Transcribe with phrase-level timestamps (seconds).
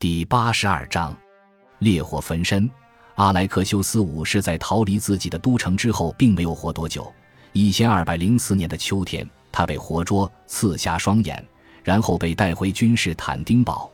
[0.00, 1.14] 第八十二章，
[1.80, 2.70] 烈火焚身。
[3.16, 7.12] 阿莱克修斯五世在逃离自己的都城之后，并没有活多久。
[7.52, 11.46] 一千二百零四年的秋天，他被活捉，刺瞎双眼，
[11.84, 13.90] 然后被带回君士坦丁堡。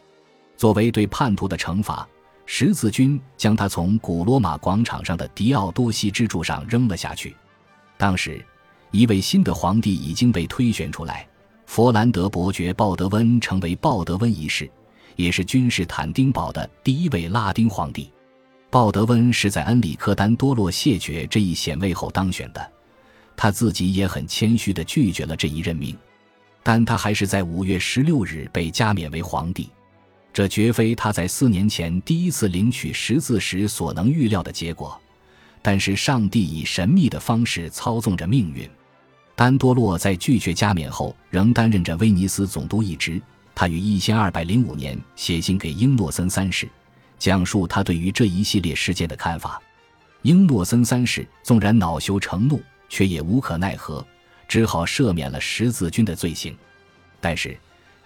[0.56, 2.06] 作为对叛徒的惩罚，
[2.44, 7.34] 十字军将他从古罗马广场上的迪奥多西支柱上扔了下去。
[7.98, 8.40] 当时，
[8.92, 11.26] 一位新的皇帝已经被推选出来，
[11.66, 14.70] 佛兰德伯爵鲍德温成为鲍德温一世。
[15.16, 18.12] 也是君士坦丁堡的第一位拉丁皇帝，
[18.70, 22.72] 鲍德温是在恩里克丹多洛谢绝这一显位后当选的，
[23.34, 25.96] 他自己也很谦虚地拒绝了这一任命，
[26.62, 29.70] 但他还是在五月十六日被加冕为皇帝，
[30.32, 35.00] 这绝非他在四年前第一次领取十字时所能预料的结果，
[35.62, 38.68] 但是上帝以神秘的方式操纵着命运。
[39.34, 43.20] 丹多洛在拒绝加冕后，仍担任着威尼斯总督一职。
[43.58, 46.68] 他于一千二百零五年写信给英诺森三世，
[47.18, 49.58] 讲述他对于这一系列事件的看法。
[50.20, 54.06] 英诺森三世纵然恼羞成怒，却也无可奈何，
[54.46, 56.54] 只好赦免了十字军的罪行。
[57.18, 57.58] 但是，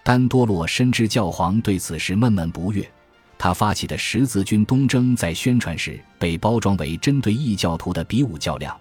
[0.04, 2.88] 丹多洛深知教皇对此事闷闷不悦，
[3.36, 8.78] 他发起的十字军东征在宣传时被包装为针对异教徒的比武较量，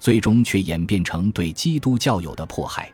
[0.00, 2.90] 最终却演变成对基督教友的迫害。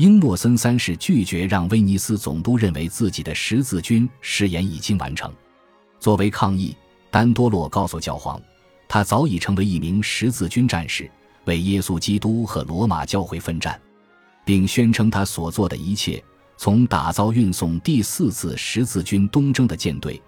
[0.00, 5.30] 英诺森三世拒绝让威尼斯总督认为自己的十字军誓言已经完成。
[5.98, 6.74] 作为抗议，
[7.10, 8.40] 丹多洛告诉教皇，
[8.88, 11.10] 他早已成为一名十字军战士，
[11.44, 13.78] 为耶稣基督和罗马教会奋战，
[14.42, 16.24] 并宣称他所做的一切，
[16.56, 20.18] 从打造运送第四次十字军东征的舰队，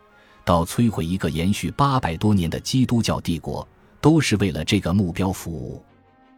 [0.45, 3.67] 到摧毁一个延续八百多年的基督教帝国，
[4.03, 5.83] 都是为了这个目标服务。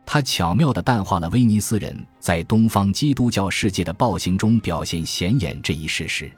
[0.07, 6.31] 他巧妙地淡化了威尼斯人在东方基督教世界的暴行中表现显眼这一事实。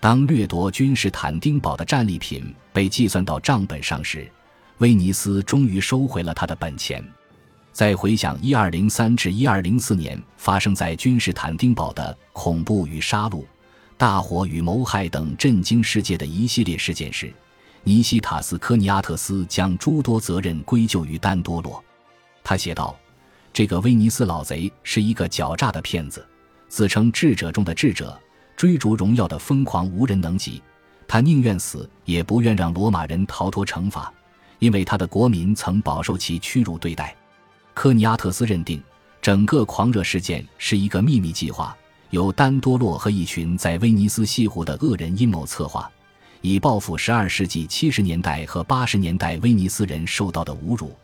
[0.00, 4.30] 当掠夺君士坦丁堡的战利品被计算到账本上时，
[4.78, 7.04] 威尼斯终于收回了他的本钱。
[7.72, 13.44] 再回想1203至1204年发生在君士坦丁堡的恐怖与杀戮、
[13.96, 17.32] 大火与谋害等震惊世界的一系列事件时，
[17.82, 21.82] 尼西塔斯科尼阿特斯将诸多责任归咎于丹多洛。
[22.48, 22.98] 他写道
[23.52, 26.26] ：“这个威尼斯老贼是一个狡诈的骗子，
[26.66, 28.18] 自称智者中的智者，
[28.56, 30.62] 追逐荣耀的疯狂无人能及。
[31.06, 34.10] 他宁愿死，也不愿让罗马人逃脱惩罚，
[34.60, 37.14] 因为他的国民曾饱受其屈辱对待。”
[37.76, 38.82] 科尼阿特斯认定，
[39.20, 41.76] 整个狂热事件是一个秘密计划，
[42.08, 45.86] 由丹多洛和一群在威尼斯西湖的恶人阴谋策划，
[46.40, 50.96] 以报复十二世纪七十年代和八十年代威尼斯人受到的侮辱。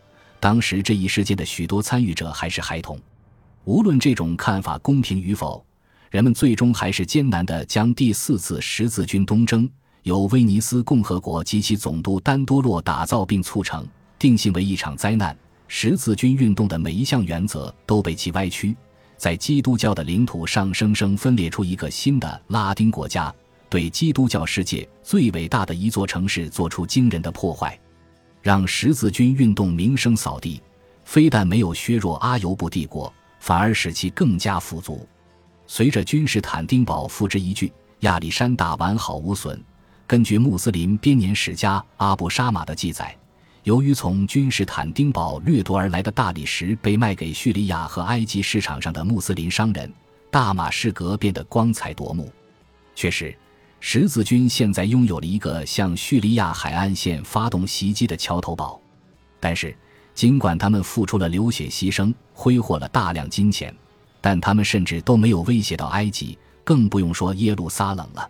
[0.45, 2.99] 当时这一事件的许多参与者还是孩童，
[3.63, 5.65] 无论这种看法公平与否，
[6.11, 9.67] 人们最终还是艰难地将第四次十字军东征
[10.03, 13.87] 由威尼斯共和国及其总督丹多洛打造并促成，
[14.19, 15.35] 定性为一场灾难。
[15.67, 18.77] 十字军运动的每一项原则都被其歪曲，
[19.17, 23.33] 在基督教的领土上生生分裂出一个新的拉丁国家，
[23.67, 27.75] 对基督教世界最伟大的一座城市做出惊人的破坏。
[28.45, 30.61] 让十字军运动名声扫地，
[31.03, 35.09] 非但没有削弱阿尤布帝国，反而使其更加富足。
[35.65, 39.59] 随着君士坦丁堡付之一炬，亚历山大完好无损。
[40.05, 43.17] 根据穆斯林编年史家阿布沙马的记载，
[43.63, 49.91] 由于从君士坦丁堡掠夺而来的大理石被卖给叙利亚和埃及市场上的穆斯林商人，
[50.29, 52.31] 大马士革变得光彩夺目。
[52.93, 53.35] 确实。
[53.87, 58.81] 十字军现在拥有了一个向叙利亚海岸线发动袭击的桥头堡，
[59.39, 59.77] 但是
[60.15, 63.71] 尽管他们付出了流血牺牲，挥霍了大量金钱，
[64.19, 68.27] 但他们甚至都没有威胁到埃及，更不用说耶路撒冷了。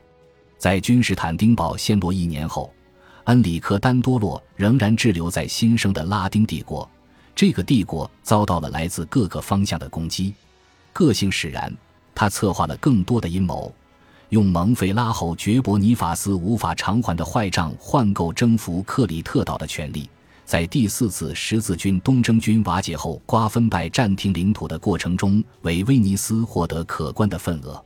[0.57, 2.69] 在君士坦丁堡陷落一年后，
[3.23, 6.87] 恩里克丹多洛仍然滞留在新生的拉丁帝国，
[7.33, 10.33] 这个帝国遭到了来自各个方向的攻击，
[10.91, 11.73] 个性使然，
[12.13, 13.73] 他策划了更多的阴谋。
[14.29, 20.09] 用蒙费拉侯爵伯尼法斯无法偿还的坏账换购征服克里特岛的权利，
[20.45, 27.83] 在第四次十字军东征军瓦解后瓜分拜占庭领土的过程中，为威尼斯获得可观的份额。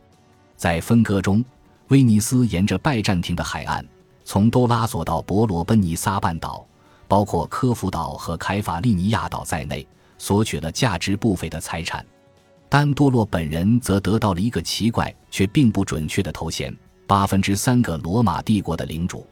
[0.56, 1.44] 在分割中，
[1.90, 3.86] 威尼斯沿着拜占庭的海岸，
[4.24, 6.66] 从多拉索到伯罗奔尼撒半岛，
[7.08, 9.86] 包括科孚岛和凯法利尼亚岛在内，
[10.18, 12.06] 索取了价值不菲的财产。
[12.70, 16.72] 丹多洛本人则得到了一个奇怪却并不准确的头衔——
[17.08, 19.26] 八分之三个罗马帝国的领主。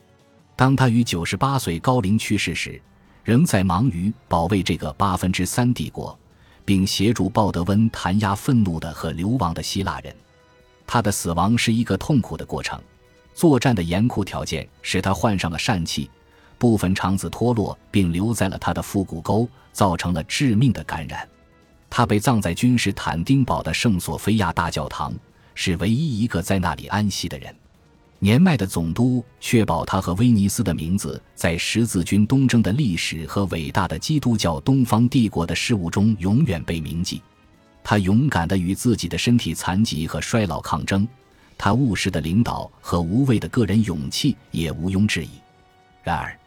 [0.56, 2.82] 当他于九十八岁高龄去世时，
[3.24, 6.18] 仍在忙于保卫这个八分之三帝国，
[6.66, 10.16] 并协助鲍德温弹压愤怒的和流亡的希腊人。
[10.88, 12.82] 他的死亡是一个痛苦的过程。
[13.36, 16.10] 作战的严酷条件使他患上了疝气，
[16.58, 21.30] 部分肠子脱落并留在了他的腹股沟，造成了致命的感染。
[21.90, 25.14] 他被葬在君士坦丁堡的圣索菲亚大教堂，
[25.56, 27.56] 是唯一一个在那里安息的人。
[28.20, 37.22] 年迈的总督确保他和威尼斯的名字在十字军东征的历史和伟大的基督教东方帝国的事物中永远被铭记。
[37.84, 41.08] 他勇敢地与自己的身体残疾和衰老抗争，
[41.58, 45.30] 他务实的领导和无畏的个人勇气也毋庸置疑。
[46.04, 46.38] 然而，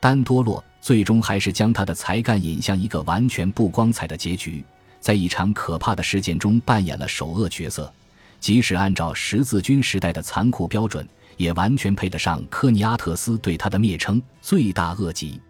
[0.00, 4.64] 丹多洛最终还是将他的才干引向一个完全不光彩的结局，
[5.00, 7.92] 在一场可怕的事件中扮演了首恶角色。
[8.38, 11.08] 即使按照十字军时代的残酷标准。
[11.40, 15.40] 也完全配得上科尼阿特斯对他的蔑称“罪大恶极”。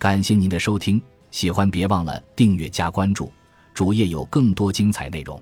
[0.00, 1.00] 感谢您的收听，
[1.30, 3.32] 喜欢别忘了订阅加关注，
[3.72, 5.40] 主页有更多精彩内容。